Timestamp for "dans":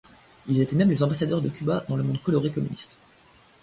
1.87-1.95